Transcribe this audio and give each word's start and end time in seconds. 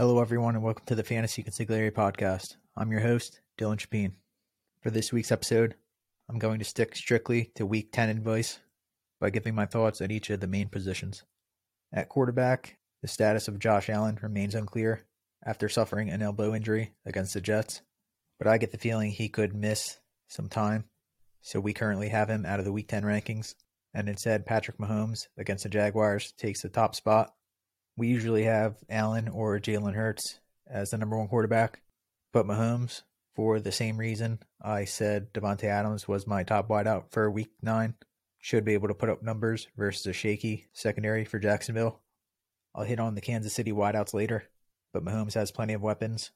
Hello, 0.00 0.18
everyone, 0.18 0.54
and 0.54 0.64
welcome 0.64 0.86
to 0.86 0.94
the 0.94 1.04
Fantasy 1.04 1.42
Consigliere 1.42 1.92
podcast. 1.92 2.56
I'm 2.74 2.90
your 2.90 3.02
host, 3.02 3.42
Dylan 3.58 3.78
Chapin. 3.78 4.14
For 4.80 4.88
this 4.88 5.12
week's 5.12 5.30
episode, 5.30 5.74
I'm 6.26 6.38
going 6.38 6.58
to 6.58 6.64
stick 6.64 6.96
strictly 6.96 7.52
to 7.56 7.66
Week 7.66 7.92
10 7.92 8.08
advice 8.08 8.60
by 9.20 9.28
giving 9.28 9.54
my 9.54 9.66
thoughts 9.66 10.00
at 10.00 10.10
each 10.10 10.30
of 10.30 10.40
the 10.40 10.46
main 10.46 10.70
positions. 10.70 11.24
At 11.92 12.08
quarterback, 12.08 12.78
the 13.02 13.08
status 13.08 13.46
of 13.46 13.58
Josh 13.58 13.90
Allen 13.90 14.18
remains 14.22 14.54
unclear 14.54 15.04
after 15.44 15.68
suffering 15.68 16.08
an 16.08 16.22
elbow 16.22 16.54
injury 16.54 16.94
against 17.04 17.34
the 17.34 17.42
Jets, 17.42 17.82
but 18.38 18.48
I 18.48 18.56
get 18.56 18.72
the 18.72 18.78
feeling 18.78 19.10
he 19.10 19.28
could 19.28 19.54
miss 19.54 20.00
some 20.28 20.48
time, 20.48 20.84
so 21.42 21.60
we 21.60 21.74
currently 21.74 22.08
have 22.08 22.30
him 22.30 22.46
out 22.46 22.58
of 22.58 22.64
the 22.64 22.72
Week 22.72 22.88
10 22.88 23.02
rankings, 23.02 23.54
and 23.92 24.08
instead 24.08 24.46
Patrick 24.46 24.78
Mahomes 24.78 25.28
against 25.36 25.64
the 25.64 25.68
Jaguars 25.68 26.32
takes 26.38 26.62
the 26.62 26.70
top 26.70 26.94
spot 26.94 27.34
we 27.96 28.08
usually 28.08 28.44
have 28.44 28.76
Allen 28.88 29.28
or 29.28 29.58
Jalen 29.58 29.94
Hurts 29.94 30.40
as 30.68 30.90
the 30.90 30.98
number 30.98 31.16
one 31.18 31.28
quarterback, 31.28 31.80
but 32.32 32.46
Mahomes, 32.46 33.02
for 33.34 33.60
the 33.60 33.72
same 33.72 33.96
reason 33.96 34.38
I 34.60 34.84
said 34.84 35.32
Davante 35.32 35.64
Adams 35.64 36.06
was 36.06 36.26
my 36.26 36.42
top 36.42 36.68
wideout 36.68 37.10
for 37.10 37.30
week 37.30 37.50
nine, 37.62 37.94
should 38.38 38.64
be 38.64 38.74
able 38.74 38.88
to 38.88 38.94
put 38.94 39.10
up 39.10 39.22
numbers 39.22 39.68
versus 39.76 40.06
a 40.06 40.12
shaky 40.12 40.68
secondary 40.72 41.24
for 41.24 41.38
Jacksonville. 41.38 42.00
I'll 42.74 42.84
hit 42.84 43.00
on 43.00 43.14
the 43.14 43.20
Kansas 43.20 43.52
City 43.52 43.72
wideouts 43.72 44.14
later, 44.14 44.44
but 44.92 45.04
Mahomes 45.04 45.34
has 45.34 45.50
plenty 45.50 45.74
of 45.74 45.82
weapons, 45.82 46.30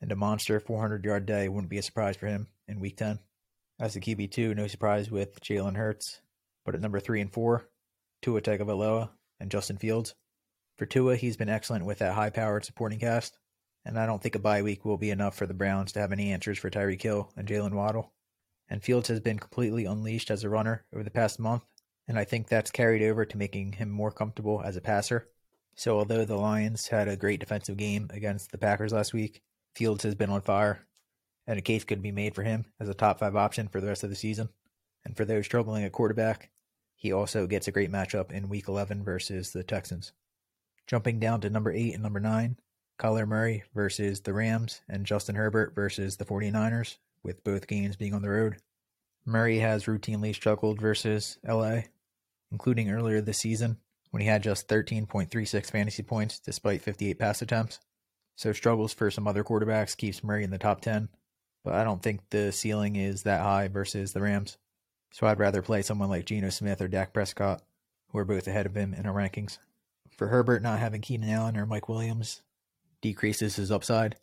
and 0.00 0.12
a 0.12 0.16
monster 0.16 0.60
400 0.60 1.04
yard 1.04 1.26
day 1.26 1.48
wouldn't 1.48 1.70
be 1.70 1.78
a 1.78 1.82
surprise 1.82 2.16
for 2.16 2.26
him 2.26 2.48
in 2.66 2.80
week 2.80 2.96
10. 2.96 3.18
As 3.80 3.94
the 3.94 4.00
QB2, 4.00 4.56
no 4.56 4.66
surprise 4.66 5.10
with 5.10 5.40
Jalen 5.40 5.76
Hurts, 5.76 6.20
but 6.64 6.74
at 6.74 6.80
number 6.80 6.98
3 6.98 7.20
and 7.20 7.32
4, 7.32 7.64
Tua 8.20 8.40
Tagovailoa 8.40 9.10
and 9.38 9.50
Justin 9.50 9.76
Fields. 9.76 10.14
For 10.78 10.86
Tua, 10.86 11.16
he's 11.16 11.36
been 11.36 11.48
excellent 11.48 11.84
with 11.84 11.98
that 11.98 12.14
high 12.14 12.30
powered 12.30 12.64
supporting 12.64 13.00
cast, 13.00 13.36
and 13.84 13.98
I 13.98 14.06
don't 14.06 14.22
think 14.22 14.36
a 14.36 14.38
bye 14.38 14.62
week 14.62 14.84
will 14.84 14.96
be 14.96 15.10
enough 15.10 15.34
for 15.34 15.44
the 15.44 15.52
Browns 15.52 15.90
to 15.92 15.98
have 15.98 16.12
any 16.12 16.30
answers 16.30 16.56
for 16.56 16.70
Tyreek 16.70 17.02
Hill 17.02 17.32
and 17.36 17.48
Jaylen 17.48 17.72
Waddle. 17.72 18.12
And 18.70 18.80
Fields 18.80 19.08
has 19.08 19.18
been 19.18 19.40
completely 19.40 19.86
unleashed 19.86 20.30
as 20.30 20.44
a 20.44 20.48
runner 20.48 20.84
over 20.94 21.02
the 21.02 21.10
past 21.10 21.40
month, 21.40 21.64
and 22.06 22.16
I 22.16 22.22
think 22.22 22.46
that's 22.46 22.70
carried 22.70 23.02
over 23.02 23.24
to 23.24 23.36
making 23.36 23.72
him 23.72 23.90
more 23.90 24.12
comfortable 24.12 24.62
as 24.64 24.76
a 24.76 24.80
passer. 24.80 25.28
So, 25.74 25.98
although 25.98 26.24
the 26.24 26.36
Lions 26.36 26.86
had 26.86 27.08
a 27.08 27.16
great 27.16 27.40
defensive 27.40 27.76
game 27.76 28.08
against 28.10 28.52
the 28.52 28.58
Packers 28.58 28.92
last 28.92 29.12
week, 29.12 29.42
Fields 29.74 30.04
has 30.04 30.14
been 30.14 30.30
on 30.30 30.42
fire, 30.42 30.86
and 31.48 31.58
a 31.58 31.62
case 31.62 31.82
could 31.82 32.02
be 32.02 32.12
made 32.12 32.36
for 32.36 32.44
him 32.44 32.66
as 32.78 32.88
a 32.88 32.94
top 32.94 33.18
five 33.18 33.34
option 33.34 33.66
for 33.66 33.80
the 33.80 33.88
rest 33.88 34.04
of 34.04 34.10
the 34.10 34.16
season. 34.16 34.48
And 35.04 35.16
for 35.16 35.24
those 35.24 35.44
struggling 35.44 35.82
at 35.82 35.90
quarterback, 35.90 36.50
he 36.94 37.12
also 37.12 37.48
gets 37.48 37.66
a 37.66 37.72
great 37.72 37.90
matchup 37.90 38.30
in 38.30 38.48
Week 38.48 38.68
11 38.68 39.02
versus 39.02 39.52
the 39.52 39.64
Texans. 39.64 40.12
Jumping 40.88 41.20
down 41.20 41.42
to 41.42 41.50
number 41.50 41.70
eight 41.70 41.92
and 41.92 42.02
number 42.02 42.18
nine, 42.18 42.56
Kyler 42.98 43.28
Murray 43.28 43.62
versus 43.74 44.22
the 44.22 44.32
Rams 44.32 44.80
and 44.88 45.04
Justin 45.04 45.36
Herbert 45.36 45.74
versus 45.74 46.16
the 46.16 46.24
49ers, 46.24 46.96
with 47.22 47.44
both 47.44 47.66
games 47.66 47.94
being 47.94 48.14
on 48.14 48.22
the 48.22 48.30
road. 48.30 48.56
Murray 49.26 49.58
has 49.58 49.84
routinely 49.84 50.34
struggled 50.34 50.80
versus 50.80 51.38
LA, 51.46 51.80
including 52.50 52.90
earlier 52.90 53.20
this 53.20 53.38
season 53.38 53.76
when 54.10 54.22
he 54.22 54.28
had 54.28 54.42
just 54.42 54.66
13.36 54.66 55.70
fantasy 55.70 56.02
points 56.02 56.38
despite 56.38 56.80
58 56.80 57.18
pass 57.18 57.42
attempts. 57.42 57.80
So 58.36 58.54
struggles 58.54 58.94
for 58.94 59.10
some 59.10 59.28
other 59.28 59.44
quarterbacks 59.44 59.94
keeps 59.94 60.24
Murray 60.24 60.42
in 60.42 60.50
the 60.50 60.56
top 60.56 60.80
10, 60.80 61.10
but 61.64 61.74
I 61.74 61.84
don't 61.84 62.02
think 62.02 62.20
the 62.30 62.50
ceiling 62.50 62.96
is 62.96 63.24
that 63.24 63.42
high 63.42 63.68
versus 63.68 64.14
the 64.14 64.22
Rams. 64.22 64.56
So 65.12 65.26
I'd 65.26 65.38
rather 65.38 65.60
play 65.60 65.82
someone 65.82 66.08
like 66.08 66.24
Geno 66.24 66.48
Smith 66.48 66.80
or 66.80 66.88
Dak 66.88 67.12
Prescott, 67.12 67.62
who 68.08 68.18
are 68.18 68.24
both 68.24 68.46
ahead 68.46 68.64
of 68.64 68.74
him 68.74 68.94
in 68.94 69.04
our 69.04 69.14
rankings. 69.14 69.58
For 70.18 70.26
Herbert, 70.26 70.62
not 70.62 70.80
having 70.80 71.00
Keenan 71.00 71.30
Allen 71.30 71.56
or 71.56 71.64
Mike 71.64 71.88
Williams 71.88 72.42
decreases 73.00 73.54
his 73.54 73.70
upside. 73.70 74.16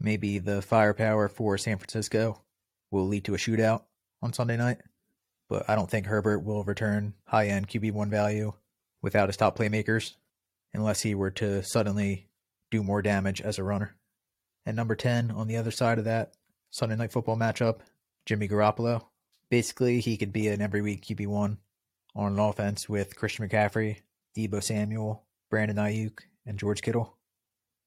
Maybe 0.00 0.40
the 0.40 0.60
firepower 0.60 1.28
for 1.28 1.56
San 1.56 1.78
Francisco 1.78 2.42
will 2.90 3.06
lead 3.06 3.24
to 3.26 3.34
a 3.34 3.38
shootout 3.38 3.84
on 4.20 4.32
Sunday 4.32 4.56
night, 4.56 4.78
but 5.48 5.70
I 5.70 5.76
don't 5.76 5.88
think 5.88 6.06
Herbert 6.06 6.40
will 6.40 6.64
return 6.64 7.14
high 7.26 7.46
end 7.46 7.68
QB1 7.68 8.10
value 8.10 8.54
without 9.02 9.28
his 9.28 9.36
top 9.36 9.56
playmakers 9.56 10.14
unless 10.74 11.02
he 11.02 11.14
were 11.14 11.30
to 11.30 11.62
suddenly 11.62 12.26
do 12.72 12.82
more 12.82 13.00
damage 13.00 13.40
as 13.40 13.58
a 13.58 13.64
runner. 13.64 13.94
And 14.66 14.76
number 14.76 14.96
10, 14.96 15.30
on 15.30 15.46
the 15.46 15.58
other 15.58 15.70
side 15.70 15.98
of 15.98 16.04
that 16.06 16.34
Sunday 16.70 16.96
night 16.96 17.12
football 17.12 17.36
matchup, 17.36 17.78
Jimmy 18.26 18.48
Garoppolo. 18.48 19.06
Basically, 19.48 20.00
he 20.00 20.16
could 20.16 20.32
be 20.32 20.48
an 20.48 20.60
every 20.60 20.82
week 20.82 21.04
QB1 21.06 21.58
on 22.16 22.32
an 22.32 22.38
offense 22.40 22.88
with 22.88 23.14
Christian 23.14 23.48
McCaffrey, 23.48 23.98
Deebo 24.36 24.60
Samuel, 24.60 25.22
Brandon 25.50 25.76
Aiyuk, 25.76 26.20
and 26.44 26.58
George 26.58 26.82
Kittle. 26.82 27.16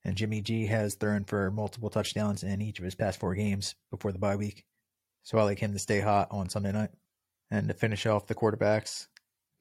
And 0.04 0.16
Jimmy 0.16 0.42
G 0.42 0.66
has 0.68 0.96
thrown 0.96 1.26
for 1.26 1.52
multiple 1.52 1.90
touchdowns 1.90 2.44
in 2.44 2.62
each 2.62 2.80
of 2.80 2.86
his 2.86 2.96
past 2.96 3.20
four 3.20 3.36
games 3.36 3.76
before 3.92 4.12
the 4.12 4.20
bye 4.20 4.36
week. 4.36 4.66
So 5.24 5.38
I 5.38 5.44
like 5.44 5.60
him 5.60 5.74
to 5.74 5.80
stay 5.80 6.00
hot 6.00 6.30
on 6.32 6.50
Sunday 6.50 6.72
night. 6.72 6.92
And 7.52 7.68
to 7.68 7.74
finish 7.74 8.06
off 8.06 8.28
the 8.28 8.36
quarterbacks, 8.36 9.08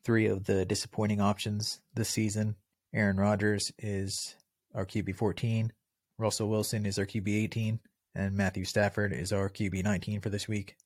three 0.05 0.27
of 0.27 0.45
the 0.45 0.65
disappointing 0.65 1.21
options 1.21 1.81
this 1.95 2.09
season 2.09 2.57
Aaron 2.95 3.19
Rodgers 3.19 3.71
is 3.79 4.35
our 4.75 4.87
QB 4.87 5.17
14, 5.17 5.73
Russell 6.17 6.49
Wilson 6.49 6.87
is 6.87 6.99
our 6.99 7.05
QB 7.05 7.29
18, 7.45 7.81
and 8.15 8.35
Matthew 8.35 8.65
Stafford 8.65 9.13
is 9.13 9.33
our 9.33 9.51
QB 9.51 9.85
19 9.85 10.21
for 10.21 10.31
this 10.31 10.49
week. 10.49 10.77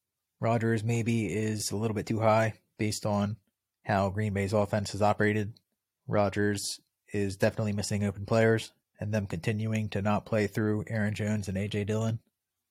Rodgers 0.40 0.82
maybe 0.82 1.26
is 1.26 1.70
a 1.70 1.76
little 1.76 1.94
bit 1.94 2.06
too 2.06 2.18
high 2.18 2.54
based 2.76 3.06
on 3.06 3.36
how 3.84 4.10
Green 4.10 4.32
Bay's 4.32 4.52
offense 4.52 4.92
has 4.92 5.02
operated. 5.02 5.54
Rodgers 6.08 6.80
is 7.12 7.36
definitely 7.36 7.72
missing 7.72 8.04
open 8.04 8.26
players, 8.26 8.72
and 8.98 9.12
them 9.12 9.26
continuing 9.26 9.88
to 9.90 10.02
not 10.02 10.26
play 10.26 10.46
through 10.46 10.84
Aaron 10.88 11.14
Jones 11.14 11.48
and 11.48 11.56
AJ 11.56 11.86
Dillon 11.86 12.18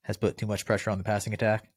has 0.04 0.18
put 0.18 0.38
too 0.38 0.48
much 0.48 0.66
pressure 0.66 0.90
on 0.90 0.98
the 0.98 1.04
passing 1.04 1.34
attack. 1.34 1.70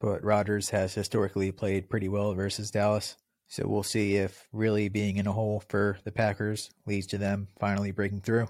But 0.00 0.24
Rodgers 0.24 0.70
has 0.70 0.94
historically 0.94 1.52
played 1.52 1.88
pretty 1.88 2.08
well 2.08 2.34
versus 2.34 2.70
Dallas, 2.70 3.16
so 3.48 3.66
we'll 3.66 3.82
see 3.82 4.16
if 4.16 4.48
really 4.52 4.88
being 4.88 5.16
in 5.16 5.26
a 5.26 5.32
hole 5.32 5.62
for 5.68 5.98
the 6.04 6.12
Packers 6.12 6.70
leads 6.86 7.06
to 7.08 7.18
them 7.18 7.48
finally 7.58 7.90
breaking 7.90 8.20
through. 8.20 8.48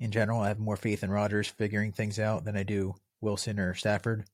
In 0.00 0.12
general, 0.12 0.40
I 0.40 0.48
have 0.48 0.60
more 0.60 0.76
faith 0.76 1.02
in 1.02 1.10
Rodgers 1.10 1.48
figuring 1.48 1.92
things 1.92 2.18
out 2.18 2.44
than 2.44 2.56
I 2.56 2.62
do 2.62 2.94
Wilson 3.20 3.58
or 3.58 3.74
Stafford. 3.74 4.24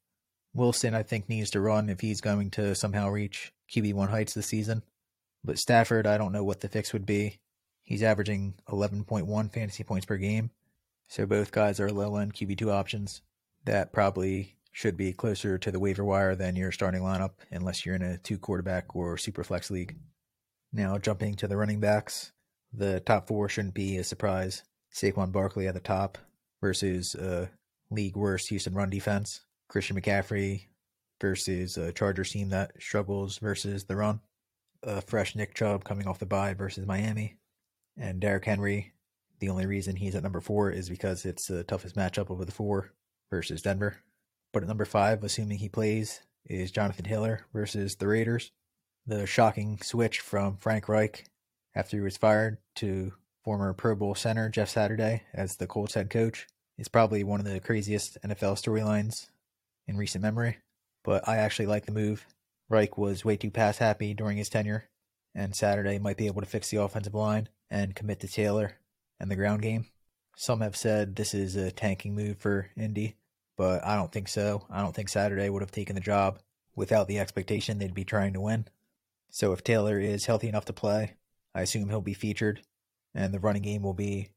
Wilson, 0.53 0.95
I 0.95 1.03
think, 1.03 1.29
needs 1.29 1.51
to 1.51 1.61
run 1.61 1.89
if 1.89 2.01
he's 2.01 2.21
going 2.21 2.51
to 2.53 2.75
somehow 2.75 3.09
reach 3.09 3.53
QB1 3.73 4.11
heights 4.11 4.35
this 4.35 4.47
season. 4.47 4.83
But 5.43 5.59
Stafford, 5.59 6.07
I 6.07 6.19
don't 6.19 6.33
know 6.33 6.45
what 6.45 6.61
the 6.61 6.69
fix 6.69 6.93
would 6.93 7.07
be. 7.07 7.39
He's 7.85 8.03
averaging 8.03 8.55
11.1 8.69 9.53
fantasy 9.53 9.85
points 9.85 10.07
per 10.07 10.17
game. 10.17 10.51
So 11.07 11.27
both 11.27 11.53
guys 11.53 11.79
are 11.79 11.93
low 11.93 12.17
end 12.17 12.35
QB2 12.35 12.73
options 12.73 13.23
that 13.65 13.93
probably 13.93 14.57
should 14.73 14.97
be 14.97 15.13
closer 15.13 15.57
to 15.59 15.71
the 15.71 15.79
waiver 15.79 16.05
wire 16.05 16.35
than 16.35 16.57
your 16.57 16.73
starting 16.73 17.03
lineup 17.03 17.35
unless 17.51 17.87
you're 17.87 17.95
in 17.95 18.03
a 18.03 18.19
two 18.19 18.39
quarterback 18.39 18.97
or 18.97 19.17
super 19.17 19.45
flex 19.45 19.71
league. 19.71 19.97
Now 20.73 20.99
jumping 20.99 21.35
to 21.37 21.47
the 21.47 21.57
running 21.57 21.81
backs, 21.81 22.33
the 22.73 23.01
top 23.01 23.29
four 23.29 23.49
shouldn't 23.49 23.75
be 23.75 23.97
a 23.99 24.05
surprise. 24.05 24.65
Saquon 24.93 25.33
Barkley 25.33 25.69
at 25.69 25.75
the 25.75 25.81
top 25.81 26.19
versus 26.61 27.15
a 27.15 27.51
league 27.91 28.17
worst 28.17 28.49
Houston 28.49 28.75
run 28.75 28.91
defense. 28.91 29.43
Christian 29.69 30.01
McCaffrey 30.01 30.67
versus 31.21 31.77
a 31.77 31.93
Chargers 31.93 32.31
team 32.31 32.49
that 32.51 32.73
struggles 32.81 33.39
versus 33.39 33.85
the 33.85 33.97
run. 33.97 34.21
A 34.83 35.01
fresh 35.01 35.37
Nick 35.37 35.55
Chubb 35.55 35.85
coming 35.85 36.07
off 36.07 36.19
the 36.19 36.27
bye 36.27 36.55
versus 36.55 36.87
Miami. 36.87 37.37
And 37.97 38.21
Derrick 38.21 38.45
Henry, 38.45 38.93
the 39.39 39.49
only 39.49 39.67
reason 39.67 39.97
he's 39.97 40.15
at 40.15 40.23
number 40.23 40.41
four 40.41 40.71
is 40.71 40.89
because 40.89 41.25
it's 41.25 41.47
the 41.47 41.65
toughest 41.65 41.97
matchup 41.97 42.31
over 42.31 42.45
the 42.45 42.53
four 42.53 42.93
versus 43.31 43.63
Denver. 43.63 43.99
But 44.53 44.63
at 44.63 44.69
number 44.69 44.85
five, 44.85 45.23
assuming 45.23 45.59
he 45.59 45.69
plays, 45.69 46.21
is 46.47 46.71
Jonathan 46.71 47.05
Taylor 47.05 47.47
versus 47.53 47.97
the 47.97 48.07
Raiders. 48.07 48.51
The 49.07 49.27
shocking 49.27 49.79
switch 49.83 50.21
from 50.21 50.57
Frank 50.57 50.89
Reich 50.89 51.25
after 51.75 51.97
he 51.97 52.03
was 52.03 52.17
fired 52.17 52.59
to 52.77 53.13
former 53.45 53.73
Pro 53.73 53.95
Bowl 53.95 54.15
center 54.15 54.49
Jeff 54.49 54.69
Saturday 54.69 55.23
as 55.33 55.57
the 55.57 55.67
Colts 55.67 55.95
head 55.95 56.11
coach 56.11 56.47
is 56.79 56.89
probably 56.89 57.23
one 57.23 57.41
of 57.41 57.47
the 57.47 57.61
craziest 57.61 58.19
NFL 58.25 58.55
storylines 58.55 59.29
in 59.87 59.97
recent 59.97 60.23
memory. 60.23 60.59
But 61.05 61.29
I 61.29 61.37
actually 61.37 61.67
like 61.67 61.87
the 61.87 61.93
move. 61.93 62.27
Reich 62.71 62.97
was 62.97 63.25
way 63.25 63.37
too 63.37 63.51
pass 63.51 63.79
happy 63.79 64.15
during 64.15 64.39
his 64.39 64.49
tenure, 64.49 64.89
and 65.35 65.55
Saturday 65.55 65.99
might 65.99 66.17
be 66.17 66.27
able 66.27 66.41
to 66.41 66.49
fix 66.49 66.71
the 66.71 66.81
offensive 66.81 67.15
line 67.15 67.49
and 67.71 67.95
commit 67.95 68.21
to 68.21 68.29
Taylor 68.29 68.79
and 69.19 69.31
the 69.31 69.37
ground 69.37 69.63
game. 69.63 69.87
Some 70.37 70.61
have 70.61 70.77
said 70.77 71.15
this 71.15 71.35
is 71.35 71.57
a 71.57 71.71
tanking 71.71 72.15
move 72.15 72.39
for 72.39 72.71
Indy, 72.77 73.17
but 73.57 73.85
I 73.85 73.97
don't 73.97 74.13
think 74.13 74.29
so. 74.29 74.67
I 74.71 74.83
don't 74.83 74.95
think 74.95 75.09
Saturday 75.09 75.49
would 75.49 75.63
have 75.63 75.71
taken 75.71 75.95
the 75.95 76.01
job 76.01 76.41
without 76.75 77.07
the 77.07 77.19
expectation 77.19 77.79
they'd 77.79 77.95
be 77.95 78.05
trying 78.05 78.33
to 78.33 78.41
win. 78.41 78.67
So 79.31 79.53
if 79.53 79.63
Taylor 79.63 79.99
is 79.99 80.27
healthy 80.27 80.49
enough 80.49 80.65
to 80.67 80.73
play, 80.73 81.15
I 81.55 81.63
assume 81.63 81.89
he'll 81.89 82.01
be 82.01 82.15
featured, 82.15 82.63
and 83.15 83.33
the 83.33 83.41
running 83.41 83.63
game 83.63 83.83
will 83.83 83.95
be 83.95 84.31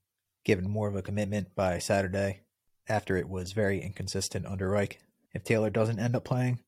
given 0.44 0.70
more 0.70 0.88
of 0.88 0.96
a 0.96 1.02
commitment 1.02 1.56
by 1.56 1.80
Saturday 1.80 2.42
after 2.88 3.18
it 3.18 3.28
was 3.28 3.52
very 3.52 3.82
inconsistent 3.82 4.46
under 4.46 4.70
Reich. 4.70 5.00
If 5.34 5.44
Taylor 5.44 5.70
doesn't 5.70 6.00
end 6.00 6.16
up 6.16 6.24
playing, 6.24 6.60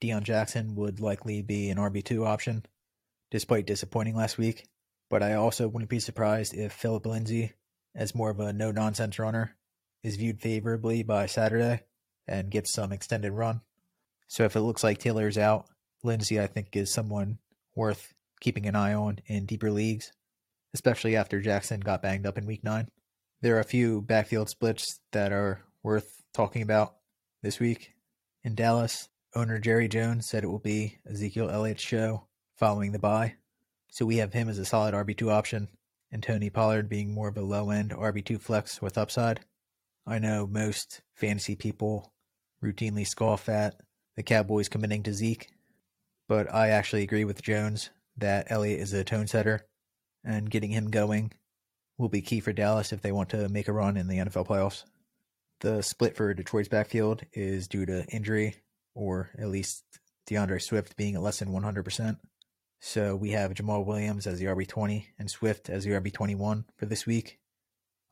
Deon 0.00 0.22
Jackson 0.22 0.74
would 0.74 1.00
likely 1.00 1.42
be 1.42 1.70
an 1.70 1.78
RB2 1.78 2.26
option, 2.26 2.64
despite 3.30 3.66
disappointing 3.66 4.14
last 4.14 4.38
week. 4.38 4.66
But 5.08 5.22
I 5.22 5.34
also 5.34 5.68
wouldn't 5.68 5.90
be 5.90 6.00
surprised 6.00 6.54
if 6.54 6.72
Phillip 6.72 7.06
Lindsay, 7.06 7.52
as 7.94 8.14
more 8.14 8.30
of 8.30 8.40
a 8.40 8.52
no 8.52 8.72
nonsense 8.72 9.18
runner, 9.18 9.56
is 10.02 10.16
viewed 10.16 10.40
favorably 10.40 11.02
by 11.02 11.26
Saturday 11.26 11.80
and 12.26 12.50
gets 12.50 12.72
some 12.72 12.92
extended 12.92 13.32
run. 13.32 13.60
So 14.28 14.44
if 14.44 14.56
it 14.56 14.60
looks 14.60 14.82
like 14.82 14.98
Taylor's 14.98 15.38
out, 15.38 15.66
Lindsay, 16.02 16.40
I 16.40 16.46
think, 16.46 16.74
is 16.74 16.92
someone 16.92 17.38
worth 17.74 18.14
keeping 18.40 18.66
an 18.66 18.74
eye 18.74 18.94
on 18.94 19.18
in 19.26 19.46
deeper 19.46 19.70
leagues, 19.70 20.12
especially 20.74 21.16
after 21.16 21.40
Jackson 21.40 21.80
got 21.80 22.02
banged 22.02 22.26
up 22.26 22.38
in 22.38 22.46
week 22.46 22.64
nine. 22.64 22.88
There 23.42 23.56
are 23.56 23.60
a 23.60 23.64
few 23.64 24.02
backfield 24.02 24.48
splits 24.48 25.00
that 25.12 25.32
are 25.32 25.62
worth 25.82 26.22
talking 26.34 26.62
about 26.62 26.96
this 27.42 27.60
week. 27.60 27.94
In 28.42 28.54
Dallas, 28.54 29.08
owner 29.34 29.58
Jerry 29.58 29.88
Jones 29.88 30.28
said 30.28 30.42
it 30.42 30.48
will 30.48 30.58
be 30.58 30.98
Ezekiel 31.08 31.50
Elliott's 31.50 31.82
show 31.82 32.26
following 32.56 32.92
the 32.92 32.98
bye. 32.98 33.34
So 33.96 34.04
we 34.04 34.18
have 34.18 34.34
him 34.34 34.50
as 34.50 34.58
a 34.58 34.66
solid 34.66 34.92
RB2 34.92 35.32
option, 35.32 35.68
and 36.12 36.22
Tony 36.22 36.50
Pollard 36.50 36.86
being 36.86 37.14
more 37.14 37.28
of 37.28 37.38
a 37.38 37.40
low 37.40 37.70
end 37.70 37.92
RB2 37.92 38.38
flex 38.38 38.82
with 38.82 38.98
upside. 38.98 39.40
I 40.06 40.18
know 40.18 40.46
most 40.46 41.00
fantasy 41.14 41.56
people 41.56 42.12
routinely 42.62 43.06
scoff 43.06 43.48
at 43.48 43.80
the 44.14 44.22
Cowboys 44.22 44.68
committing 44.68 45.02
to 45.04 45.14
Zeke, 45.14 45.48
but 46.28 46.52
I 46.52 46.68
actually 46.68 47.04
agree 47.04 47.24
with 47.24 47.40
Jones 47.40 47.88
that 48.18 48.48
Elliott 48.50 48.80
is 48.80 48.92
a 48.92 49.02
tone 49.02 49.28
setter, 49.28 49.66
and 50.22 50.50
getting 50.50 50.72
him 50.72 50.90
going 50.90 51.32
will 51.96 52.10
be 52.10 52.20
key 52.20 52.40
for 52.40 52.52
Dallas 52.52 52.92
if 52.92 53.00
they 53.00 53.12
want 53.12 53.30
to 53.30 53.48
make 53.48 53.66
a 53.66 53.72
run 53.72 53.96
in 53.96 54.08
the 54.08 54.18
NFL 54.18 54.46
playoffs. 54.46 54.84
The 55.60 55.80
split 55.80 56.18
for 56.18 56.34
Detroit's 56.34 56.68
backfield 56.68 57.22
is 57.32 57.66
due 57.66 57.86
to 57.86 58.04
injury, 58.08 58.56
or 58.94 59.30
at 59.38 59.48
least 59.48 59.84
D'Andre 60.26 60.58
Swift 60.58 60.98
being 60.98 61.14
at 61.14 61.22
less 61.22 61.38
than 61.38 61.48
100%. 61.48 62.18
So 62.78 63.16
we 63.16 63.30
have 63.30 63.54
Jamaal 63.54 63.84
Williams 63.84 64.26
as 64.26 64.38
the 64.38 64.46
RB20 64.46 65.06
and 65.18 65.30
Swift 65.30 65.68
as 65.68 65.84
the 65.84 65.90
RB21 65.90 66.64
for 66.76 66.86
this 66.86 67.06
week. 67.06 67.38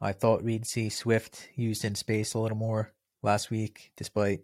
I 0.00 0.12
thought 0.12 0.42
we'd 0.42 0.66
see 0.66 0.88
Swift 0.88 1.48
used 1.54 1.84
in 1.84 1.94
space 1.94 2.34
a 2.34 2.38
little 2.38 2.56
more 2.56 2.92
last 3.22 3.50
week, 3.50 3.92
despite 3.96 4.40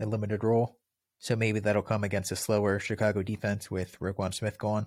a 0.00 0.06
limited 0.06 0.44
role. 0.44 0.78
So 1.18 1.36
maybe 1.36 1.60
that'll 1.60 1.82
come 1.82 2.04
against 2.04 2.32
a 2.32 2.36
slower 2.36 2.78
Chicago 2.78 3.22
defense 3.22 3.70
with 3.70 3.98
Roquan 3.98 4.34
Smith 4.34 4.58
gone, 4.58 4.86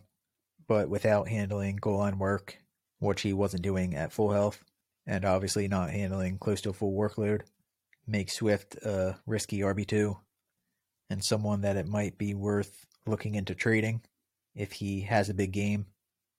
but 0.68 0.90
without 0.90 1.28
handling 1.28 1.78
goal 1.78 1.98
line 1.98 2.20
work, 2.20 2.58
which 3.00 3.22
he 3.22 3.34
wasn't 3.34 3.64
doing 3.64 3.96
at 3.96 4.14
full 4.14 4.32
health, 4.32 4.64
and 5.06 5.26
obviously 5.26 5.68
not 5.68 5.90
handling 5.90 6.38
close 6.38 6.62
to 6.62 6.70
a 6.70 6.74
full 6.74 6.94
workload, 6.94 7.42
makes 8.06 8.34
Swift 8.34 8.76
a 8.84 9.18
risky 9.26 9.60
RB2 9.60 10.16
and 11.10 11.24
someone 11.24 11.62
that 11.62 11.78
it 11.78 11.88
might 11.88 12.18
be 12.18 12.34
worth 12.34 12.86
looking 13.06 13.36
into 13.36 13.56
trading 13.56 14.02
if 14.58 14.74
he 14.74 15.02
has 15.02 15.30
a 15.30 15.34
big 15.34 15.52
game 15.52 15.86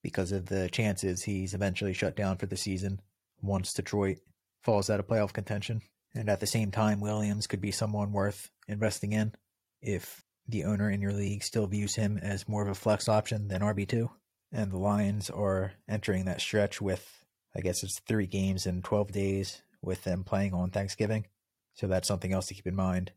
because 0.02 0.32
of 0.32 0.46
the 0.46 0.68
chances 0.68 1.22
he's 1.22 1.54
eventually 1.54 1.94
shut 1.94 2.16
down 2.16 2.36
for 2.36 2.46
the 2.46 2.56
season 2.56 3.00
once 3.40 3.72
Detroit 3.72 4.18
falls 4.62 4.90
out 4.90 5.00
of 5.00 5.06
playoff 5.06 5.32
contention. 5.32 5.80
And 6.14 6.28
at 6.28 6.40
the 6.40 6.46
same 6.46 6.70
time, 6.70 7.00
Williams 7.00 7.46
could 7.46 7.60
be 7.60 7.70
someone 7.70 8.12
worth 8.12 8.50
investing 8.66 9.12
in 9.12 9.32
if 9.80 10.24
the 10.48 10.64
owner 10.64 10.90
in 10.90 11.00
your 11.00 11.12
league 11.12 11.44
still 11.44 11.66
views 11.66 11.94
him 11.94 12.18
as 12.18 12.48
more 12.48 12.62
of 12.62 12.68
a 12.68 12.74
flex 12.74 13.08
option 13.08 13.48
than 13.48 13.60
RB2. 13.60 14.08
And 14.50 14.72
the 14.72 14.78
Lions 14.78 15.30
are 15.30 15.72
entering 15.88 16.24
that 16.24 16.40
stretch 16.40 16.80
with, 16.80 17.24
I 17.54 17.60
guess 17.60 17.82
it's 17.82 18.00
three 18.00 18.26
games 18.26 18.66
in 18.66 18.82
12 18.82 19.12
days 19.12 19.62
with 19.82 20.02
them 20.04 20.24
playing 20.24 20.54
on 20.54 20.70
Thanksgiving. 20.70 21.26
So 21.74 21.86
that's 21.86 22.08
something 22.08 22.32
else 22.32 22.46
to 22.46 22.54
keep 22.54 22.66
in 22.66 22.74
mind 22.74 23.12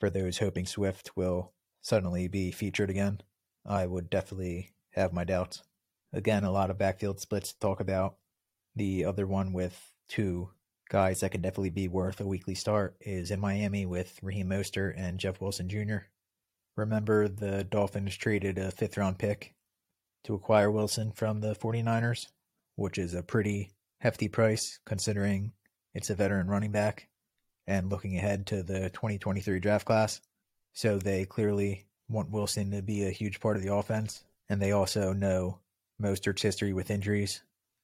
for 0.00 0.10
those 0.10 0.38
hoping 0.38 0.66
Swift 0.66 1.16
will 1.16 1.52
suddenly 1.80 2.28
be 2.28 2.50
featured 2.50 2.90
again. 2.90 3.20
I 3.64 3.86
would 3.86 4.10
definitely 4.10 4.70
have 4.90 5.12
my 5.12 5.24
doubts. 5.24 5.62
Again, 6.12 6.44
a 6.44 6.50
lot 6.50 6.70
of 6.70 6.78
backfield 6.78 7.20
splits 7.20 7.52
to 7.52 7.58
talk 7.58 7.80
about. 7.80 8.16
The 8.76 9.04
other 9.04 9.26
one 9.26 9.52
with 9.52 9.92
two 10.08 10.50
guys 10.88 11.20
that 11.20 11.30
could 11.30 11.42
definitely 11.42 11.70
be 11.70 11.88
worth 11.88 12.20
a 12.20 12.26
weekly 12.26 12.54
start 12.54 12.96
is 13.00 13.30
in 13.30 13.40
Miami 13.40 13.86
with 13.86 14.18
Raheem 14.22 14.48
Mostert 14.48 14.94
and 14.96 15.18
Jeff 15.18 15.40
Wilson 15.40 15.68
Jr. 15.68 16.08
Remember, 16.76 17.28
the 17.28 17.64
Dolphins 17.64 18.16
traded 18.16 18.58
a 18.58 18.70
fifth 18.70 18.96
round 18.96 19.18
pick 19.18 19.54
to 20.24 20.34
acquire 20.34 20.70
Wilson 20.70 21.12
from 21.12 21.40
the 21.40 21.54
49ers, 21.54 22.28
which 22.76 22.98
is 22.98 23.14
a 23.14 23.22
pretty 23.22 23.70
hefty 24.00 24.28
price 24.28 24.78
considering 24.84 25.52
it's 25.94 26.10
a 26.10 26.14
veteran 26.14 26.48
running 26.48 26.72
back 26.72 27.08
and 27.66 27.90
looking 27.90 28.16
ahead 28.16 28.46
to 28.46 28.62
the 28.62 28.90
2023 28.90 29.60
draft 29.60 29.86
class. 29.86 30.20
So 30.72 30.98
they 30.98 31.24
clearly 31.24 31.86
want 32.12 32.30
Wilson 32.30 32.70
to 32.70 32.82
be 32.82 33.04
a 33.04 33.10
huge 33.10 33.40
part 33.40 33.56
of 33.56 33.62
the 33.62 33.74
offense, 33.74 34.24
and 34.48 34.60
they 34.60 34.72
also 34.72 35.12
know 35.12 35.58
Mostert's 36.00 36.42
history 36.42 36.72
with 36.72 36.90
injuries 36.90 37.42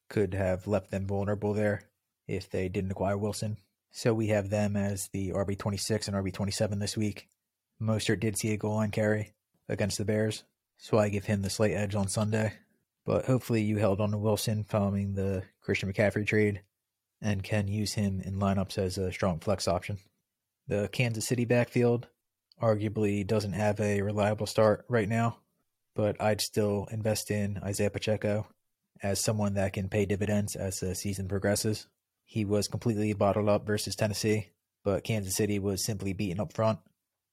could 0.08 0.34
have 0.34 0.66
left 0.66 0.90
them 0.90 1.06
vulnerable 1.06 1.54
there 1.54 1.82
if 2.26 2.50
they 2.50 2.69
didn't 2.69 2.90
acquire 2.90 3.16
Wilson. 3.16 3.56
So 3.90 4.12
we 4.14 4.28
have 4.28 4.50
them 4.50 4.76
as 4.76 5.08
the 5.08 5.30
RB26 5.30 6.08
and 6.08 6.16
RB27 6.16 6.78
this 6.78 6.96
week. 6.96 7.28
Mostert 7.80 8.20
did 8.20 8.36
see 8.36 8.52
a 8.52 8.56
goal 8.56 8.76
line 8.76 8.90
carry 8.90 9.32
against 9.69 9.98
the 9.98 10.04
Bears, 10.04 10.44
so 10.76 10.98
I 10.98 11.08
give 11.08 11.25
him 11.25 11.42
the 11.42 11.50
slight 11.50 11.72
edge 11.72 11.94
on 11.94 12.08
Sunday. 12.08 12.52
But 13.04 13.25
hopefully 13.25 13.62
you 13.62 13.78
held 13.78 14.00
on 14.00 14.10
to 14.10 14.19
Wilson 14.19 14.64
following 14.64 15.14
the 15.14 15.42
Christian 15.62 15.90
McCaffrey 15.90 16.26
trade 16.26 16.62
and 17.22 17.42
can 17.42 17.66
use 17.66 17.94
him 17.94 18.20
in 18.20 18.38
lineups 18.38 18.78
as 18.78 18.98
a 18.98 19.10
strong 19.10 19.40
flex 19.40 19.66
option. 19.66 19.98
The 20.66 20.88
Kansas 20.92 21.26
City 21.26 21.46
backfield 21.46 22.08
arguably 22.60 23.26
doesn't 23.26 23.52
have 23.52 23.81
a 23.81 24.02
reliable 24.02 24.46
start 24.46 24.84
right 24.88 25.08
now, 25.08 25.38
but 25.94 26.20
I'd 26.20 26.40
still 26.40 26.87
invest 26.90 27.30
in 27.30 27.59
Isaiah 27.62 27.90
Pacheco 27.90 28.47
as 29.02 29.21
someone 29.21 29.54
that 29.54 29.73
can 29.73 29.88
pay 29.88 30.06
dividends 30.06 30.56
as 30.56 30.80
the 30.80 30.94
season 30.94 31.28
progresses. 31.28 31.87
He 32.25 32.44
was 32.44 32.68
completely 32.68 33.12
bottled 33.12 33.49
up 33.49 33.66
versus 33.66 33.97
Tennessee, 33.97 34.49
but 34.85 35.04
Kansas 35.04 35.37
City 35.37 35.59
was 35.59 35.85
simply 35.85 36.12
beaten 36.12 36.40
up 36.40 36.52
front, 36.52 36.78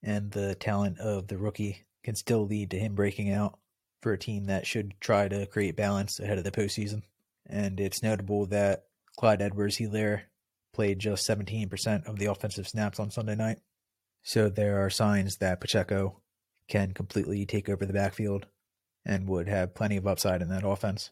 and 0.03 0.31
the 0.31 0.55
talent 0.55 0.99
of 0.99 1.27
the 1.27 1.37
rookie 1.37 1.85
can 2.03 2.15
still 2.15 2.45
lead 2.45 2.71
to 2.71 2.79
him 2.79 2.95
breaking 2.95 3.31
out 3.31 3.57
for 4.01 4.13
a 4.13 4.17
team 4.17 4.45
that 4.45 4.67
should 4.67 4.93
try 4.99 5.27
to 5.27 5.47
create 5.47 5.75
balance 5.75 6.19
ahead 6.19 6.37
of 6.37 6.43
the 6.43 6.51
postseason. 6.51 7.01
And 7.47 7.79
it's 7.79 8.03
notable 8.03 8.45
that 8.47 8.85
Clyde 9.17 9.41
Edwards 9.41 9.77
Helaire 9.77 10.21
played 10.73 10.99
just 10.99 11.27
17% 11.27 12.07
of 12.07 12.19
the 12.19 12.25
offensive 12.25 12.67
snaps 12.67 12.99
on 12.99 13.09
Sunday 13.09 13.35
night. 13.35 13.59
So 14.27 14.49
there 14.49 14.83
are 14.83 14.89
signs 14.89 15.37
that 15.37 15.61
Pacheco 15.61 16.19
can 16.67 16.93
completely 16.93 17.45
take 17.45 17.69
over 17.69 17.85
the 17.85 17.93
backfield 17.93 18.47
and 19.05 19.29
would 19.29 19.47
have 19.47 19.75
plenty 19.75 19.97
of 19.97 20.07
upside 20.07 20.41
in 20.41 20.49
that 20.49 20.65
offense. 20.65 21.11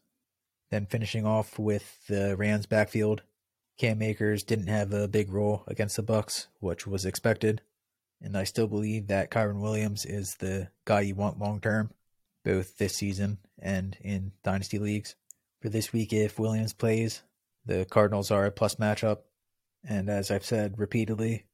Then 0.72 0.88
finishing 0.88 1.24
off 1.24 1.60
with 1.60 2.08
the 2.08 2.36
Rams 2.36 2.66
backfield, 2.66 3.22
Cam 3.78 4.02
Akers 4.02 4.42
didn't 4.42 4.66
have 4.66 4.92
a 4.94 5.08
big 5.08 5.32
role 5.32 5.64
against 5.68 5.96
the 5.96 6.02
Bucs, 6.02 6.48
which 6.60 6.88
was 6.88 7.06
expected, 7.06 7.62
and 8.20 8.36
I 8.36 8.46
still 8.46 8.66
believe 8.66 9.06
that 9.08 9.30
Kyren 9.30 9.62
Williams 9.62 10.06
is 10.06 10.34
the 10.40 10.70
guy 10.84 11.02
you 11.02 11.14
want 11.14 11.38
long 11.38 11.62
term, 11.62 11.92
both 12.44 12.80
this 12.80 12.96
season 12.96 13.38
and 13.60 13.96
in 14.02 14.32
dynasty 14.44 14.80
leagues. 14.80 15.14
For 15.62 15.70
this 15.70 15.94
week, 15.94 16.14
if 16.14 16.40
Williams 16.40 16.74
plays, 16.74 17.22
the 17.64 17.86
Cardinals 17.86 18.32
are 18.32 18.48
a 18.48 18.52
plus 18.52 18.76
matchup, 18.78 19.20
and 19.88 20.10
as 20.10 20.32
I've 20.32 20.46
said 20.46 20.80
repeatedly 20.80 21.46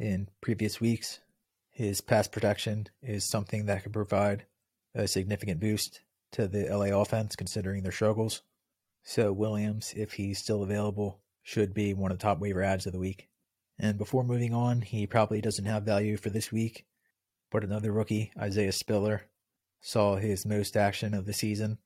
in 0.00 0.28
previous 0.40 0.80
weeks, 0.80 1.20
his 1.70 2.00
pass 2.00 2.26
protection 2.26 2.88
is 3.02 3.28
something 3.28 3.66
that 3.66 3.82
could 3.82 3.92
provide 3.92 4.46
a 4.94 5.06
significant 5.06 5.60
boost 5.60 6.00
to 6.32 6.48
the 6.48 6.66
LA 6.74 6.98
offense 6.98 7.36
considering 7.36 7.82
their 7.82 7.92
struggles. 7.92 8.42
So 9.04 9.32
Williams, 9.32 9.92
if 9.94 10.14
he's 10.14 10.38
still 10.38 10.62
available, 10.62 11.20
should 11.42 11.74
be 11.74 11.94
one 11.94 12.10
of 12.10 12.18
the 12.18 12.22
top 12.22 12.38
waiver 12.38 12.62
ads 12.62 12.86
of 12.86 12.92
the 12.92 12.98
week. 12.98 13.28
And 13.78 13.98
before 13.98 14.24
moving 14.24 14.54
on, 14.54 14.80
he 14.80 15.06
probably 15.06 15.40
doesn't 15.40 15.64
have 15.66 15.84
value 15.84 16.16
for 16.16 16.30
this 16.30 16.50
week, 16.50 16.86
but 17.50 17.64
another 17.64 17.92
rookie, 17.92 18.32
Isaiah 18.38 18.72
Spiller, 18.72 19.22
saw 19.80 20.16
his 20.16 20.46
most 20.46 20.76
action 20.76 21.14
of 21.14 21.26
the 21.26 21.32
season 21.32 21.78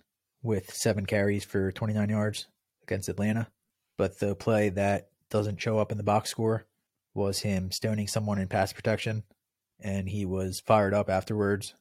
with 0.43 0.73
seven 0.73 1.07
carries 1.07 1.45
for 1.45 1.73
29 1.73 2.09
yards 2.09 2.47
against 2.83 3.09
Atlanta. 3.09 3.49
But 3.97 4.19
the 4.19 4.35
play 4.35 4.69
that 4.71 5.09
doesn't 5.31 5.61
show 5.61 5.79
up 5.79 5.91
in 5.93 5.99
the 5.99 6.05
box 6.05 6.31
score 6.31 6.67
was 7.15 7.41
him 7.41 7.71
stoning 7.71 8.09
someone 8.09 8.39
in 8.39 8.49
pass 8.49 8.73
protection, 8.73 9.23
and 9.81 10.09
he 10.09 10.27
was 10.27 10.61
fired 10.61 10.93
up 10.93 11.09
afterwards. 11.09 11.75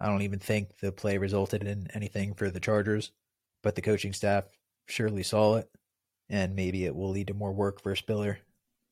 I 0.00 0.06
don't 0.06 0.22
even 0.22 0.38
think 0.38 0.78
the 0.78 0.92
play 0.92 1.18
resulted 1.18 1.62
in 1.62 1.88
anything 1.94 2.34
for 2.34 2.50
the 2.50 2.60
Chargers, 2.60 3.12
but 3.62 3.74
the 3.74 3.82
coaching 3.82 4.12
staff 4.12 4.44
surely 4.86 5.22
saw 5.22 5.56
it, 5.56 5.70
and 6.28 6.56
maybe 6.56 6.84
it 6.84 6.94
will 6.94 7.10
lead 7.10 7.28
to 7.28 7.34
more 7.34 7.52
work 7.52 7.82
for 7.82 7.94
Spiller 7.94 8.38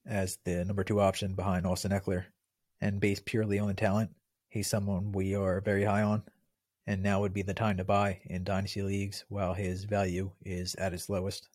as 0.06 0.38
the 0.44 0.64
number 0.64 0.84
two 0.84 1.00
option 1.00 1.34
behind 1.34 1.66
Austin 1.66 1.92
Ekeler. 1.92 2.24
And 2.80 3.00
based 3.00 3.24
purely 3.24 3.58
on 3.58 3.74
talent, 3.74 4.10
he's 4.48 4.68
someone 4.68 5.12
we 5.12 5.34
are 5.34 5.60
very 5.60 5.84
high 5.84 6.02
on, 6.02 6.22
and 6.86 7.02
now 7.02 7.20
would 7.20 7.34
be 7.34 7.42
the 7.42 7.54
time 7.54 7.76
to 7.78 7.84
buy 7.84 8.20
in 8.24 8.44
dynasty 8.44 8.82
leagues 8.82 9.24
while 9.28 9.54
his 9.54 9.84
value 9.84 10.30
is 10.44 10.74
at 10.76 10.92
its 10.94 11.08
lowest. 11.08 11.48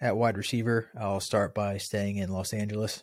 At 0.00 0.16
wide 0.16 0.36
receiver, 0.36 0.90
I'll 0.98 1.20
start 1.20 1.54
by 1.54 1.78
staying 1.78 2.16
in 2.16 2.30
Los 2.30 2.52
Angeles. 2.52 3.02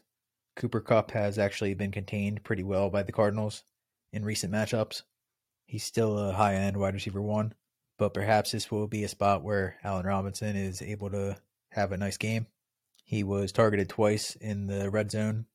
Cooper 0.56 0.82
Kupp 0.82 1.12
has 1.12 1.38
actually 1.40 1.74
been 1.74 1.92
contained 1.92 2.44
pretty 2.44 2.64
well 2.64 2.90
by 2.90 3.04
the 3.04 3.12
Cardinals 3.12 3.64
in 4.12 4.26
recent 4.26 4.52
matchups. 4.52 5.04
He's 5.66 5.84
still 5.84 6.18
a 6.18 6.34
high 6.34 6.56
end 6.56 6.78
wide 6.78 6.94
receiver 6.94 7.22
one, 7.22 7.54
but 7.98 8.14
perhaps 8.14 8.52
this 8.52 8.70
will 8.70 8.88
be 8.88 9.04
a 9.04 9.08
spot 9.08 9.44
where 9.44 9.78
Allen 9.84 10.06
Robinson 10.06 10.56
is 10.56 10.82
able 10.82 11.10
to 11.12 11.38
have 11.72 11.92
a 11.92 11.98
nice 11.98 12.18
game. 12.18 12.48
He 13.06 13.24
was 13.24 13.52
targeted 13.52 13.90
twice 13.90 14.36
in 14.36 14.68
the 14.68 14.90
red 14.90 15.12
zone 15.12 15.46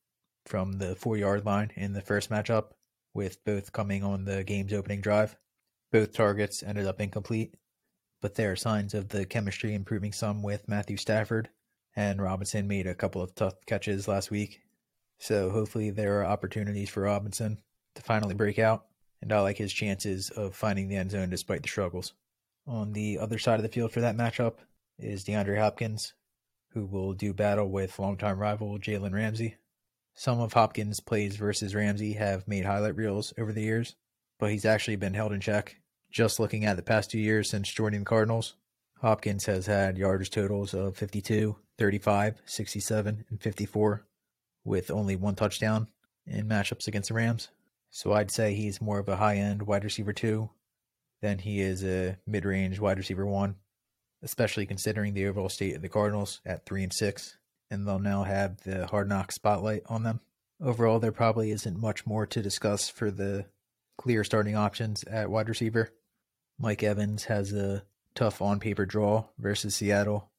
from 0.47 0.75
the 0.75 0.95
four 0.95 1.17
yard 1.17 1.45
line 1.45 1.73
in 1.75 1.93
the 1.93 2.01
first 2.01 2.31
matchup, 2.31 2.71
with 3.13 3.45
both 3.45 3.73
coming 3.73 4.05
on 4.05 4.25
the 4.25 4.45
game's 4.45 4.73
opening 4.73 5.01
drive. 5.01 5.37
Both 5.93 6.13
targets 6.13 6.63
ended 6.63 6.87
up 6.87 7.01
incomplete, 7.01 7.55
but 8.21 8.35
there 8.35 8.53
are 8.53 8.57
signs 8.57 8.95
of 8.95 9.09
the 9.09 9.27
chemistry 9.27 9.75
improving 9.75 10.13
some 10.13 10.43
with 10.43 10.69
Matthew 10.69 10.97
Stafford, 10.97 11.51
and 11.95 12.21
Robinson 12.21 12.69
made 12.69 12.87
a 12.87 12.95
couple 12.95 13.23
of 13.23 13.35
tough 13.35 13.55
catches 13.67 14.09
last 14.09 14.31
week. 14.31 14.61
So 15.19 15.51
hopefully 15.51 15.91
there 15.91 16.21
are 16.21 16.27
opportunities 16.27 16.91
for 16.91 17.03
Robinson 17.03 17.59
to 17.95 18.03
finally 18.03 18.35
break 18.35 18.59
out, 18.59 18.87
and 19.23 19.33
I 19.33 19.41
like 19.41 19.57
his 19.57 19.73
chances 19.73 20.31
of 20.31 20.55
finding 20.55 20.89
the 20.89 20.97
end 20.97 21.11
zone 21.11 21.31
despite 21.31 21.63
the 21.63 21.69
struggles. 21.69 22.13
On 22.67 22.93
the 22.93 23.19
other 23.19 23.39
side 23.39 23.59
of 23.59 23.63
the 23.63 23.69
field 23.69 23.93
for 23.93 24.01
that 24.01 24.17
matchup 24.17 24.55
is 24.99 25.25
DeAndre 25.25 25.59
Hopkins, 25.59 26.15
who 26.73 26.85
will 26.85 27.13
do 27.13 27.33
battle 27.33 27.71
with 27.71 27.99
longtime 27.99 28.39
rival 28.39 28.79
Jalen 28.79 29.13
Ramsey. 29.13 29.57
Some 30.15 30.41
of 30.41 30.55
Hopkins' 30.55 31.01
plays 31.01 31.37
versus 31.37 31.75
Ramsey 31.75 32.15
have 32.15 32.49
made 32.49 32.65
highlight 32.65 32.97
reels 32.97 33.35
over 33.39 33.53
the 33.53 33.63
years, 33.63 33.97
but 34.39 34.51
he's 34.51 34.65
actually 34.65 34.97
been 34.97 35.15
held 35.15 35.33
in 35.33 35.41
check. 35.41 35.77
Just 36.11 36.41
looking 36.41 36.65
at 36.65 36.77
the 36.77 36.83
past 36.83 37.11
two 37.11 37.19
years 37.19 37.51
since 37.51 37.73
joining 37.73 38.01
the 38.01 38.07
Cardinals, 38.07 38.55
Hopkins 39.01 39.45
has 39.45 39.67
had 39.67 39.99
yardage 39.99 40.31
totals 40.31 40.73
of 40.73 40.97
52, 40.97 41.57
35, 41.77 42.41
67, 42.47 43.25
and 43.29 43.43
54, 43.43 44.06
with 44.67 44.91
only 44.91 45.17
one 45.17 45.35
touchdown 45.35 45.89
in 46.27 46.49
matchups 46.49 46.87
against 46.87 47.09
the 47.09 47.15
Rams. 47.15 47.49
So 47.91 48.13
I'd 48.13 48.31
say 48.31 48.55
he's 48.55 48.83
more 48.83 48.99
of 48.99 49.09
a 49.09 49.17
high 49.17 49.37
end 49.37 49.63
wide 49.63 49.85
receiver 49.85 50.13
two 50.13 50.51
than 51.23 51.39
he 51.39 51.61
is 51.61 51.83
a 51.83 52.19
mid 52.27 52.45
range 52.45 52.79
wide 52.79 52.99
receiver 52.99 53.25
one, 53.25 53.55
especially 54.23 54.67
considering 54.67 55.15
the 55.15 55.27
overall 55.27 55.49
state 55.49 55.77
of 55.77 55.83
the 55.83 55.89
Cardinals 55.89 56.41
at 56.45 56.67
three 56.67 56.83
and 56.83 56.93
six 56.93 57.39
and 57.71 57.87
they'll 57.87 57.99
now 57.99 58.23
have 58.23 58.61
the 58.63 58.87
hard 58.87 59.09
knock 59.09 59.33
spotlight 59.33 59.83
on 59.87 60.03
them. 60.03 60.21
Overall, 60.61 60.99
there 60.99 61.13
probably 61.13 61.51
isn't 61.51 61.81
much 61.81 62.07
more 62.07 62.27
to 62.27 62.43
discuss 62.43 62.89
for 62.89 63.11
the 63.11 63.47
clear 63.99 64.25
starting 64.25 64.57
options 64.57 65.05
at 65.05 65.31
wide 65.31 65.49
receiver. 65.49 65.91
Mike 66.59 66.83
Evans 66.83 67.25
has 67.25 67.53
a 67.53 67.83
tough 68.15 68.41
on 68.41 68.61
paper 68.61 68.87
draw 68.87 69.25
versus 69.39 69.75
Seattle 69.75 70.31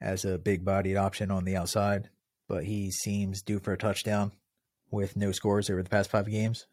as 0.00 0.24
a 0.24 0.38
big 0.38 0.64
bodied 0.64 0.96
option 0.96 1.30
on 1.30 1.44
the 1.44 1.56
outside, 1.56 2.08
but 2.50 2.64
he 2.64 2.90
seems 2.90 3.42
due 3.42 3.60
for 3.60 3.72
a 3.72 3.78
touchdown 3.78 4.32
with 4.90 5.16
no 5.16 5.30
scores 5.30 5.70
over 5.70 5.84
the 5.84 5.88
past 5.88 6.10
five 6.10 6.28
games. 6.28 6.66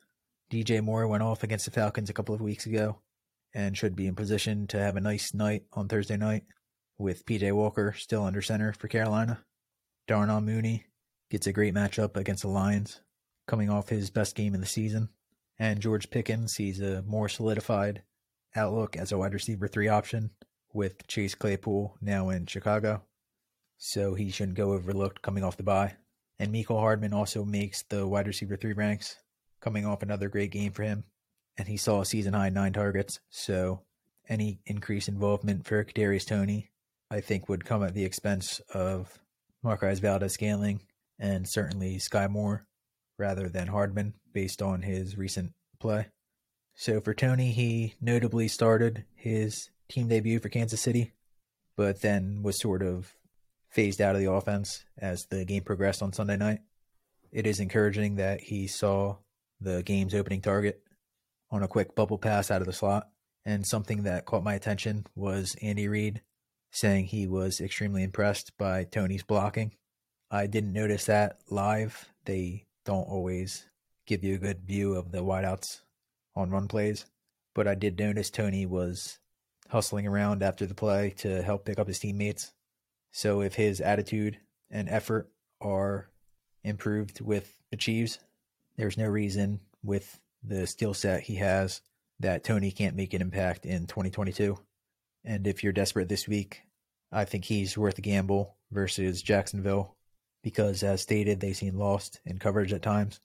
DJ 0.51 0.81
Moore 0.81 1.07
went 1.07 1.22
off 1.22 1.43
against 1.43 1.65
the 1.65 1.72
Falcons 1.72 2.10
a 2.10 2.13
couple 2.13 2.34
of 2.34 2.41
weeks 2.41 2.65
ago 2.65 2.98
and 3.53 3.77
should 3.77 3.96
be 3.96 4.07
in 4.07 4.15
position 4.15 4.65
to 4.65 4.79
have 4.79 4.96
a 4.96 5.01
nice 5.01 5.36
night 5.36 5.65
on 5.74 5.88
Thursday 5.88 6.17
night 6.17 6.46
with 6.98 7.27
PJ 7.27 7.53
Walker 7.53 7.93
still 7.96 8.24
under 8.24 8.41
center 8.41 8.74
for 8.74 8.88
Carolina. 8.88 9.46
Darnell 10.07 10.41
Mooney 10.41 10.86
gets 11.29 11.46
a 11.46 11.53
great 11.53 11.75
matchup 11.75 12.17
against 12.17 12.41
the 12.41 12.50
Lions, 12.50 13.01
coming 13.46 13.69
off 13.69 13.89
his 13.89 14.10
best 14.10 14.36
game 14.36 14.55
of 14.55 14.62
the 14.62 14.65
season. 14.65 15.10
And 15.60 15.79
George 15.79 16.10
Pickens 16.10 16.53
sees 16.53 16.81
a 16.81 17.03
more 17.03 17.29
solidified 17.29 18.01
outlook 18.55 18.98
as 18.98 19.12
a 19.12 19.17
wide 19.19 19.36
receiver 19.36 19.67
three 19.67 19.89
option 19.89 20.31
with 20.74 21.05
Chase 21.05 21.36
Claypool 21.36 21.98
now 22.01 22.29
in 22.29 22.48
Chicago. 22.48 23.03
So 23.77 24.15
he 24.15 24.29
shouldn't 24.29 24.57
go 24.57 24.74
overlooked 24.74 25.22
coming 25.22 25.43
off 25.43 25.57
the 25.57 25.63
bye. 25.63 25.96
And 26.39 26.53
Mecole 26.53 26.79
Hardman 26.79 27.13
also 27.13 27.43
makes 27.43 27.84
the 27.84 28.07
wide 28.07 28.27
receiver 28.27 28.57
three 28.57 28.74
ranks, 28.74 29.17
coming 29.62 29.86
off 29.86 30.03
another 30.03 30.29
great 30.29 30.51
game 30.51 30.72
for 30.72 30.84
him. 30.84 31.03
And 31.57 31.67
he 31.67 31.77
saw 31.77 32.01
a 32.01 32.05
season 32.05 32.34
high 32.34 32.50
nine 32.50 32.74
targets. 32.74 33.19
So 33.29 33.81
any 34.29 34.60
increased 34.65 35.07
involvement 35.07 35.65
for 35.65 35.84
Kadarius 35.84 36.25
Toney, 36.25 36.69
I 37.10 37.22
think, 37.22 37.50
would 37.50 37.65
come 37.65 37.84
at 37.84 37.93
the 37.93 38.05
expense 38.05 38.60
of 38.74 39.19
Marquez 39.63 40.00
Valdes 40.00 40.34
Scantling 40.34 40.81
and 41.19 41.48
certainly 41.48 41.98
Skyy 41.98 42.29
Moore 42.29 42.67
rather 43.17 43.50
than 43.50 43.67
Hardman 43.67 44.13
based 44.34 44.62
on 44.62 44.84
his 44.84 45.17
recent 45.17 45.53
play. 45.79 46.07
So 46.75 47.01
for 47.01 47.15
Toney, 47.15 47.51
he 47.51 47.96
notably 48.00 48.48
started 48.48 49.05
his 49.15 49.69
team 49.89 50.07
debut 50.07 50.39
for 50.39 50.50
Kansas 50.50 50.81
City, 50.81 51.13
but 51.75 52.01
then 52.01 52.43
was 52.43 52.60
sort 52.60 52.84
of 52.84 53.15
phased 53.77 54.01
out 54.01 54.15
of 54.15 54.22
the 54.22 54.31
offense 54.31 54.84
as 54.98 55.27
the 55.27 55.46
game 55.46 55.62
progressed 55.62 56.01
on 56.01 56.12
Sunday 56.12 56.36
night. 56.36 56.62
It 57.31 57.46
is 57.46 57.60
encouraging 57.60 58.15
that 58.15 58.41
he 58.41 58.65
saw 58.65 59.17
the 59.62 59.84
game's 59.84 60.15
opening 60.15 60.41
target 60.41 60.81
on 61.51 61.62
a 61.62 61.67
quick 61.67 61.93
bubble 61.93 62.17
pass 62.17 62.50
out 62.50 62.62
of 62.62 62.65
the 62.65 62.74
slot. 62.74 63.07
And 63.46 63.67
something 63.67 64.01
that 64.01 64.25
caught 64.25 64.43
my 64.43 64.55
attention 64.55 65.05
was 65.15 65.55
Andy 65.62 65.88
Reid 65.88 66.24
saying 66.72 67.05
he 67.05 67.27
was 67.27 67.62
extremely 67.62 68.01
impressed 68.01 68.51
by 68.57 68.84
Toney's 68.84 69.22
blocking. 69.22 69.74
I 70.31 70.48
didn't 70.48 70.74
notice 70.74 71.05
that 71.05 71.38
live. 71.51 72.10
They 72.25 72.65
don't 72.84 73.07
always 73.07 73.67
give 74.07 74.24
you 74.24 74.34
a 74.34 74.39
good 74.39 74.63
view 74.65 74.96
of 74.96 75.12
the 75.12 75.19
wideouts 75.19 75.81
on 76.36 76.50
run 76.50 76.67
plays, 76.67 77.05
but 77.53 77.67
I 77.67 77.75
did 77.75 78.00
notice 78.00 78.31
Tony 78.31 78.65
was 78.65 79.19
hustling 79.69 80.07
around 80.07 80.41
after 80.41 80.65
the 80.65 80.74
play 80.74 81.12
to 81.17 81.43
help 81.43 81.65
pick 81.65 81.77
up 81.77 81.88
his 81.88 82.00
teammates. 82.00 82.53
So 83.17 83.41
if 83.41 83.55
his 83.55 83.81
attitude 83.81 84.38
and 84.69 84.88
effort 84.88 85.27
are 85.59 86.07
improved 86.63 87.19
with 87.19 87.51
the 87.71 87.75
Chiefs, 87.75 88.19
there's 88.75 88.95
no 88.95 89.07
reason 89.07 89.59
with 89.83 90.19
the 90.43 90.67
skill 90.67 90.93
set 90.93 91.24
he 91.24 91.38
has 91.38 91.81
that 92.19 92.43
Toney 92.43 92.69
can't 92.69 92.95
make 92.95 93.15
an 93.15 93.24
impact 93.24 93.65
in 93.65 93.88
2022. 93.88 94.59
And 95.25 95.47
if 95.47 95.63
you're 95.63 95.74
desperate 95.74 96.09
this 96.09 96.27
week, 96.27 96.62
I 97.12 97.25
think 97.25 97.45
he's 97.45 97.75
worth 97.75 97.97
a 97.97 98.01
gamble 98.01 98.55
versus 98.69 99.24
Jacksonville 99.24 99.95
because, 100.43 100.83
as 100.83 101.01
stated, 101.01 101.39
they 101.39 101.53
seem 101.53 101.75
lost 101.75 102.21
in 102.24 102.38
coverage 102.38 102.71
at 102.71 102.83
times. 102.83 103.19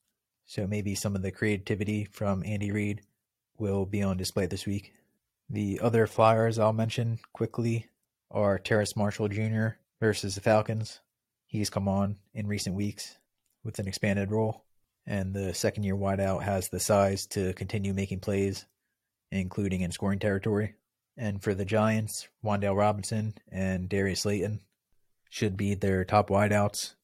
So 0.46 0.66
maybe 0.66 0.94
some 0.94 1.14
of 1.14 1.20
the 1.20 1.32
creativity 1.32 2.06
from 2.06 2.42
Andy 2.46 2.70
Reid 2.70 3.02
will 3.58 3.84
be 3.84 4.02
on 4.02 4.16
display 4.16 4.46
this 4.46 4.64
week. 4.64 4.94
The 5.50 5.80
other 5.82 6.06
flyers 6.06 6.58
I'll 6.58 6.72
mention 6.72 7.18
quickly 7.34 7.88
are 8.30 8.58
Terrace 8.58 8.96
Marshall 8.96 9.28
Jr. 9.28 9.72
versus 10.02 10.34
the 10.34 10.40
Falcons. 10.40 10.98
He's 11.46 11.70
come 11.70 11.86
on 11.86 12.16
in 12.34 12.48
recent 12.48 12.74
weeks 12.74 13.18
with 13.62 13.78
an 13.78 13.86
expanded 13.86 14.32
role, 14.32 14.64
and 15.06 15.32
the 15.32 15.54
second 15.54 15.84
year 15.84 15.94
wideout 15.94 16.42
has 16.42 16.68
the 16.68 16.80
size 16.80 17.24
to 17.28 17.52
continue 17.52 17.94
making 17.94 18.18
plays, 18.18 18.66
including 19.30 19.80
in 19.80 19.92
scoring 19.92 20.18
territory. 20.18 20.74
And 21.16 21.40
for 21.40 21.54
the 21.54 21.64
Giants, 21.64 22.26
Wan'Dale 22.44 22.76
Robinson 22.76 23.34
and 23.48 23.88
Darius 23.88 24.22
Slayton 24.22 24.62
should 25.30 25.56
be 25.56 25.76
their 25.76 26.04
top 26.04 26.30
wideouts, 26.30 26.94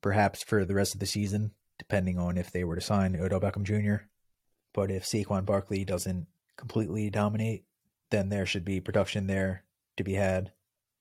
perhaps 0.00 0.42
for 0.42 0.64
the 0.64 0.74
rest 0.74 0.94
of 0.94 1.00
the 1.00 1.04
season, 1.04 1.50
depending 1.78 2.18
on 2.18 2.38
if 2.38 2.50
they 2.50 2.64
were 2.64 2.76
to 2.76 2.80
sign 2.80 3.20
Odell 3.20 3.40
Beckham 3.40 3.64
Jr. 3.64 4.06
But 4.72 4.90
if 4.90 5.04
Saquon 5.04 5.44
Barkley 5.44 5.84
doesn't 5.84 6.26
completely 6.56 7.10
dominate, 7.10 7.66
then 8.10 8.30
there 8.30 8.46
should 8.46 8.64
be 8.64 8.80
production 8.80 9.26
there 9.26 9.64
to 9.98 10.04
be 10.04 10.14
had 10.14 10.52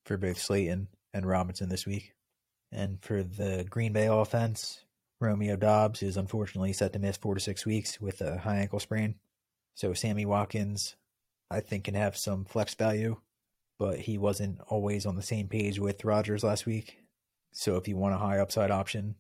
for 0.04 0.18
both 0.18 0.38
Slayton 0.38 0.90
and 1.16 1.26
Robinson 1.26 1.70
this 1.70 1.86
week. 1.86 2.14
And 2.72 3.02
for 3.02 3.24
the 3.24 3.66
Green 3.70 3.94
Bay 3.94 4.08
offense, 4.08 4.84
Romeo 5.22 5.56
Doubs 5.56 6.04
is 6.04 6.18
unfortunately 6.18 6.74
set 6.74 6.94
to 6.94 7.00
miss 7.00 7.18
four 7.18 7.34
to 7.34 7.40
six 7.40 7.66
weeks 7.66 8.02
with 8.02 8.20
a 8.22 8.40
high 8.40 8.58
ankle 8.58 8.80
sprain. 8.80 9.16
So 9.76 9.94
Sammy 9.94 10.26
Watkins 10.26 10.96
I 11.50 11.62
think 11.62 11.86
can 11.86 11.96
have 11.96 12.18
some 12.18 12.44
flex 12.44 12.74
value, 12.74 13.18
but 13.80 14.00
he 14.00 14.18
wasn't 14.18 14.60
always 14.68 15.06
on 15.06 15.16
the 15.16 15.22
same 15.22 15.48
page 15.48 15.80
with 15.80 16.04
Rodgers 16.04 16.44
last 16.44 16.66
week. 16.66 17.00
So 17.54 17.78
if 17.78 17.88
you 17.88 17.96
want 17.96 18.16
a 18.16 18.20
high 18.20 18.40
upside 18.40 18.72
option, 18.72 19.16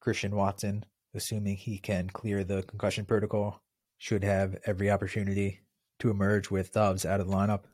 Christian 0.00 0.36
Watson, 0.36 0.84
assuming 1.14 1.56
he 1.56 1.78
can 1.78 2.10
clear 2.10 2.44
the 2.44 2.62
concussion 2.62 3.06
protocol, 3.06 3.60
should 3.98 4.22
have 4.22 4.56
every 4.66 4.90
opportunity 4.90 5.60
to 5.98 6.10
emerge 6.10 6.50
with 6.50 6.72
Doubs 6.72 7.04
out 7.04 7.20
of 7.20 7.28
the 7.28 7.34
lineup. 7.34 7.64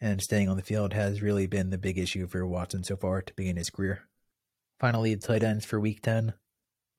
And 0.00 0.20
staying 0.20 0.48
on 0.48 0.56
the 0.56 0.62
field 0.62 0.92
has 0.92 1.22
really 1.22 1.46
been 1.46 1.70
the 1.70 1.78
big 1.78 1.98
issue 1.98 2.26
for 2.26 2.46
Watson 2.46 2.84
so 2.84 2.96
far 2.96 3.22
to 3.22 3.34
begin 3.34 3.56
his 3.56 3.70
career. 3.70 4.02
Finally, 4.78 5.14
the 5.14 5.26
tight 5.26 5.42
ends 5.42 5.64
for 5.64 5.80
week 5.80 6.02
10. 6.02 6.34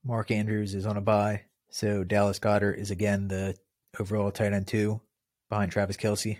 Mark 0.03 0.31
Andrews 0.31 0.73
is 0.73 0.85
on 0.85 0.97
a 0.97 1.01
bye, 1.01 1.43
so 1.69 2.03
Dallas 2.03 2.39
Goedert 2.39 2.79
is 2.79 2.89
again 2.91 3.27
the 3.27 3.55
overall 3.99 4.31
tight 4.31 4.53
end 4.53 4.67
two 4.67 5.01
behind 5.49 5.71
Travis 5.71 5.97
Kelce. 5.97 6.39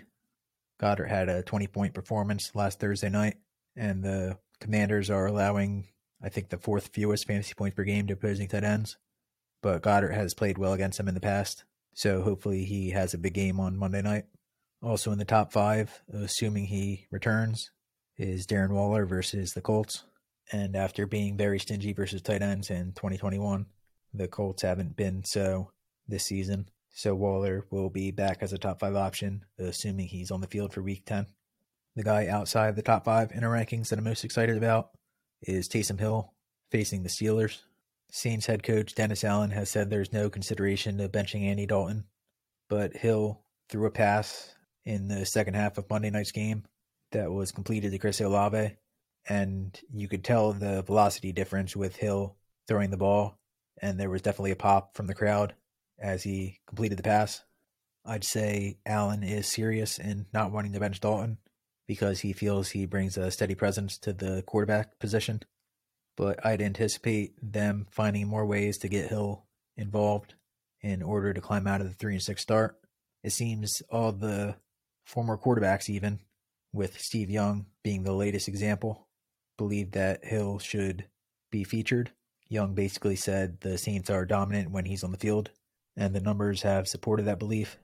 Goedert 0.80 1.08
had 1.08 1.28
a 1.28 1.42
20 1.42 1.66
point 1.68 1.94
performance 1.94 2.54
last 2.54 2.80
Thursday 2.80 3.08
night, 3.08 3.36
and 3.76 4.02
the 4.02 4.38
Commanders 4.60 5.10
are 5.10 5.26
allowing, 5.26 5.88
I 6.22 6.28
think, 6.28 6.48
the 6.48 6.58
fourth 6.58 6.88
fewest 6.92 7.26
fantasy 7.26 7.54
points 7.54 7.76
per 7.76 7.84
game 7.84 8.06
to 8.08 8.14
opposing 8.14 8.48
tight 8.48 8.64
ends. 8.64 8.96
But 9.62 9.82
Goedert 9.82 10.14
has 10.14 10.34
played 10.34 10.58
well 10.58 10.72
against 10.72 10.98
them 10.98 11.08
in 11.08 11.14
the 11.14 11.20
past, 11.20 11.64
so 11.94 12.22
hopefully 12.22 12.64
he 12.64 12.90
has 12.90 13.14
a 13.14 13.18
big 13.18 13.34
game 13.34 13.60
on 13.60 13.76
Monday 13.76 14.02
night. 14.02 14.24
Also 14.82 15.10
in 15.10 15.18
the 15.18 15.24
top 15.24 15.52
five, 15.52 16.02
assuming 16.12 16.66
he 16.66 17.06
returns, 17.10 17.70
is 18.16 18.46
Darren 18.46 18.70
Waller 18.70 19.06
versus 19.06 19.52
the 19.52 19.60
Colts. 19.60 20.04
And 20.52 20.76
after 20.76 21.06
being 21.06 21.36
very 21.36 21.58
stingy 21.58 21.92
versus 21.92 22.22
tight 22.22 22.42
ends 22.42 22.70
in 22.70 22.92
2021, 22.92 23.66
the 24.14 24.28
Colts 24.28 24.62
haven't 24.62 24.96
been 24.96 25.24
so 25.24 25.72
this 26.06 26.24
season. 26.24 26.68
So 26.90 27.14
Waller 27.14 27.66
will 27.70 27.90
be 27.90 28.10
back 28.10 28.38
as 28.40 28.52
a 28.52 28.58
top 28.58 28.80
five 28.80 28.96
option, 28.96 29.44
assuming 29.58 30.08
he's 30.08 30.30
on 30.30 30.40
the 30.40 30.46
field 30.46 30.72
for 30.72 30.82
week 30.82 31.04
10. 31.06 31.26
The 31.96 32.04
guy 32.04 32.28
outside 32.28 32.76
the 32.76 32.82
top 32.82 33.04
five 33.04 33.32
in 33.32 33.44
our 33.44 33.54
rankings 33.54 33.88
that 33.88 33.98
I'm 33.98 34.04
most 34.04 34.24
excited 34.24 34.56
about 34.56 34.90
is 35.42 35.68
Taysom 35.68 35.98
Hill 35.98 36.32
facing 36.70 37.02
the 37.02 37.08
Steelers. 37.08 37.62
Saints 38.10 38.46
head 38.46 38.62
coach 38.62 38.94
Dennis 38.94 39.24
Allen 39.24 39.50
has 39.50 39.68
said 39.68 39.90
there's 39.90 40.12
no 40.12 40.30
consideration 40.30 40.98
to 40.98 41.08
benching 41.08 41.44
Andy 41.44 41.66
Dalton, 41.66 42.04
but 42.68 42.96
Hill 42.96 43.42
threw 43.68 43.86
a 43.86 43.90
pass 43.90 44.54
in 44.88 45.06
the 45.06 45.26
second 45.26 45.52
half 45.52 45.76
of 45.76 45.88
Monday 45.90 46.08
night's 46.08 46.32
game 46.32 46.64
that 47.12 47.30
was 47.30 47.52
completed 47.52 47.92
to 47.92 47.98
Chris 47.98 48.22
Olave, 48.22 48.74
and 49.28 49.78
you 49.92 50.08
could 50.08 50.24
tell 50.24 50.54
the 50.54 50.80
velocity 50.80 51.30
difference 51.30 51.76
with 51.76 51.96
Hill 51.96 52.36
throwing 52.66 52.88
the 52.88 52.96
ball, 52.96 53.38
and 53.82 54.00
there 54.00 54.08
was 54.08 54.22
definitely 54.22 54.52
a 54.52 54.56
pop 54.56 54.96
from 54.96 55.06
the 55.06 55.14
crowd 55.14 55.54
as 55.98 56.22
he 56.22 56.60
completed 56.66 56.96
the 56.96 57.02
pass. 57.02 57.44
I'd 58.06 58.24
say 58.24 58.78
Allen 58.86 59.22
is 59.22 59.46
serious 59.46 59.98
in 59.98 60.24
not 60.32 60.52
wanting 60.52 60.72
to 60.72 60.80
bench 60.80 61.00
Dalton 61.00 61.36
because 61.86 62.20
he 62.20 62.32
feels 62.32 62.70
he 62.70 62.86
brings 62.86 63.18
a 63.18 63.30
steady 63.30 63.54
presence 63.54 63.98
to 63.98 64.14
the 64.14 64.42
quarterback 64.46 64.98
position. 64.98 65.42
But 66.16 66.44
I'd 66.46 66.62
anticipate 66.62 67.34
them 67.42 67.86
finding 67.90 68.26
more 68.26 68.46
ways 68.46 68.78
to 68.78 68.88
get 68.88 69.10
Hill 69.10 69.44
involved 69.76 70.32
in 70.80 71.02
order 71.02 71.34
to 71.34 71.42
climb 71.42 71.66
out 71.66 71.82
of 71.82 71.88
the 71.88 71.94
three 71.94 72.14
and 72.14 72.22
six 72.22 72.40
start. 72.40 72.78
It 73.22 73.32
seems 73.32 73.82
all 73.90 74.12
the 74.12 74.56
former 75.08 75.38
quarterbacks, 75.38 75.88
even 75.88 76.20
with 76.72 77.00
Steve 77.00 77.30
Young 77.30 77.66
being 77.82 78.02
the 78.02 78.12
latest 78.12 78.46
example, 78.46 79.08
believe 79.56 79.92
that 79.92 80.24
Hill 80.24 80.58
should 80.58 81.06
be 81.50 81.64
featured. 81.64 82.12
Young 82.48 82.74
basically 82.74 83.16
said 83.16 83.60
the 83.60 83.78
Saints 83.78 84.10
are 84.10 84.26
dominant 84.26 84.70
when 84.70 84.84
he's 84.84 85.02
on 85.02 85.10
the 85.10 85.18
field, 85.18 85.50
and 85.96 86.14
the 86.14 86.20
numbers 86.20 86.62
have 86.62 86.86
supported 86.86 87.24
that 87.24 87.38
belief. 87.38 87.78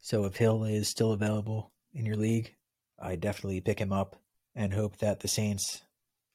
So 0.00 0.24
if 0.24 0.36
Hill 0.36 0.64
is 0.64 0.88
still 0.88 1.12
available 1.12 1.72
in 1.92 2.06
your 2.06 2.16
league, 2.16 2.54
I 2.98 3.16
definitely 3.16 3.60
pick 3.60 3.80
him 3.80 3.92
up 3.92 4.14
and 4.54 4.72
hope 4.72 4.98
that 4.98 5.20
the 5.20 5.28
Saints 5.28 5.82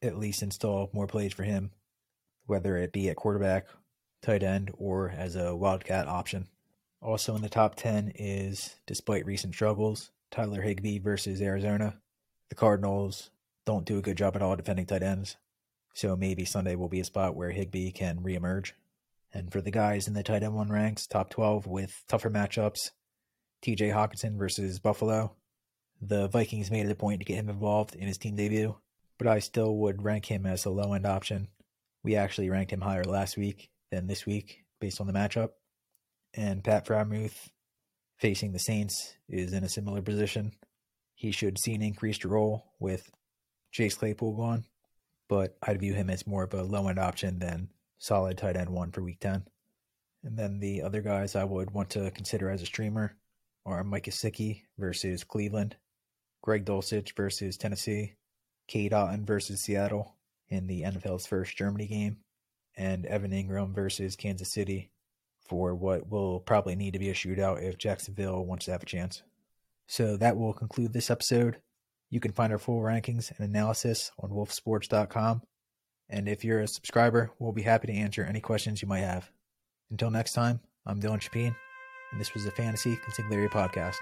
at 0.02 0.18
least 0.18 0.44
install 0.44 0.90
more 0.94 1.08
plays 1.08 1.34
for 1.34 1.44
him, 1.44 1.72
whether 2.48 2.76
it 2.76 2.92
be 2.92 3.10
at 3.10 3.16
quarterback, 3.16 3.68
tight 4.22 4.44
end, 4.44 4.72
or 4.78 5.10
as 5.10 5.38
a 5.38 5.56
wildcat 5.56 6.10
option. 6.10 6.48
Also 7.02 7.34
in 7.36 7.42
the 7.42 7.50
top 7.50 7.76
10 7.76 8.12
is, 8.16 8.76
despite 8.86 9.26
recent 9.26 9.54
struggles, 9.54 10.12
Tyler 10.34 10.64
Higbee 10.64 10.98
versus 10.98 11.44
Arizona. 11.44 12.00
The 12.50 12.56
Cardinals 12.56 13.30
don't 13.68 13.86
do 13.86 14.00
a 14.00 14.02
good 14.02 14.18
job 14.18 14.36
at 14.36 14.42
all 14.42 14.56
defending 14.56 14.88
tight 14.88 15.04
ends, 15.04 15.38
so 15.94 16.16
maybe 16.16 16.44
Sunday 16.44 16.76
will 16.76 16.90
be 16.90 17.00
a 17.00 17.06
spot 17.06 17.36
where 17.36 17.52
Higbee 17.52 17.92
can 17.92 18.18
reemerge. 18.22 18.72
And 19.32 19.52
for 19.52 19.62
the 19.62 19.70
guys 19.70 20.08
in 20.08 20.16
the 20.16 20.24
tight 20.24 20.42
end 20.42 20.56
one 20.56 20.72
ranks, 20.72 21.06
top 21.06 21.30
12 21.30 21.68
with 21.68 22.04
tougher 22.08 22.32
matchups, 22.32 22.90
TJ 23.62 23.94
Hockenson 23.94 24.40
versus 24.40 24.80
Buffalo. 24.80 25.36
The 26.02 26.28
Vikings 26.30 26.72
made 26.72 26.88
it 26.88 26.92
a 26.92 26.96
point 26.96 27.20
to 27.20 27.26
get 27.26 27.38
him 27.38 27.50
involved 27.50 27.94
in 27.94 28.08
his 28.08 28.18
team 28.18 28.36
debut, 28.36 28.76
but 29.20 29.28
I 29.28 29.38
still 29.38 29.76
would 29.78 30.04
rank 30.04 30.26
him 30.26 30.48
as 30.48 30.66
a 30.66 30.72
low 30.72 30.94
end 30.94 31.06
option. 31.06 31.50
We 32.04 32.16
actually 32.16 32.50
ranked 32.50 32.74
him 32.74 32.82
higher 32.82 33.04
last 33.04 33.38
week 33.38 33.70
than 33.92 34.08
this 34.08 34.26
week 34.26 34.64
based 34.82 35.00
on 35.00 35.06
the 35.06 35.14
matchup. 35.14 35.50
And 36.34 36.64
Pat 36.64 36.88
Freiermuth 36.88 37.50
facing 38.24 38.54
the 38.54 38.60
Saints 38.60 39.16
is 39.28 39.52
in 39.52 39.66
a 39.66 39.70
similar 39.70 40.02
position. 40.02 40.54
He 41.14 41.32
should 41.34 41.60
see 41.60 41.74
an 41.74 41.82
increased 41.82 42.24
role 42.24 42.72
with 42.80 43.12
Chase 43.74 43.96
Claypool 43.96 44.38
gone, 44.38 44.64
but 45.28 45.58
I'd 45.62 45.82
view 45.82 45.94
him 45.94 46.10
as 46.10 46.26
more 46.26 46.44
of 46.44 46.54
a 46.54 46.64
low 46.64 46.88
end 46.88 47.00
option 47.00 47.40
than 47.40 47.68
solid 47.98 48.38
tight 48.38 48.56
end 48.56 48.70
one 48.70 48.94
for 48.94 49.04
week 49.04 49.20
10. 49.20 49.44
And 50.24 50.38
then 50.38 50.62
the 50.62 50.84
other 50.84 51.02
guys 51.02 51.36
I 51.36 51.44
would 51.44 51.72
want 51.72 51.90
to 51.92 52.12
consider 52.12 52.50
as 52.50 52.62
a 52.62 52.66
streamer 52.66 53.18
are 53.66 53.84
Mike 53.84 54.06
Gesicki 54.06 54.62
versus 54.78 55.26
Cleveland, 55.26 55.76
Greg 56.42 56.64
Dulcich 56.64 57.14
versus 57.18 57.58
Tennessee, 57.58 58.14
Cade 58.70 58.94
Otton 58.94 59.26
versus 59.26 59.62
Seattle 59.62 60.16
in 60.48 60.68
the 60.68 60.84
NFL's 60.84 61.28
first 61.28 61.58
Germany 61.58 61.88
game, 61.88 62.20
and 62.78 63.06
Evan 63.06 63.32
Engram 63.32 63.76
versus 63.76 64.16
Kansas 64.16 64.54
City 64.54 64.93
for 65.46 65.76
what 65.76 66.10
will 66.10 66.40
probably 66.40 66.76
need 66.76 66.94
to 66.94 67.00
be 67.00 67.10
a 67.10 67.14
shootout 67.14 67.62
if 67.62 67.78
Jacksonville 67.78 68.46
wants 68.46 68.66
to 68.66 68.72
have 68.72 68.84
a 68.84 68.88
chance. 68.88 69.24
So 69.88 70.18
that 70.18 70.38
will 70.38 70.54
conclude 70.54 70.94
this 70.94 71.10
episode. 71.10 71.58
You 72.10 72.20
can 72.20 72.32
find 72.32 72.54
our 72.54 72.60
full 72.60 72.82
rankings 72.82 73.32
and 73.38 73.48
analysis 73.48 74.12
on 74.20 74.30
wolfsports.com. 74.30 75.42
And 76.10 76.30
if 76.30 76.44
you're 76.44 76.60
a 76.60 76.68
subscriber, 76.68 77.32
we'll 77.40 77.54
be 77.54 77.64
happy 77.64 77.88
to 77.88 77.94
answer 77.94 78.24
any 78.24 78.40
questions 78.40 78.82
you 78.82 78.88
might 78.88 79.00
have. 79.00 79.30
Until 79.90 80.12
next 80.12 80.34
time, 80.34 80.60
I'm 80.86 81.02
Dylan 81.02 81.22
Chapin 81.22 81.56
and 82.14 82.22
this 82.22 82.34
was 82.34 82.46
the 82.46 82.52
Fantasy 82.52 82.96
Consigliere 82.98 83.50
Podcast. 83.50 83.98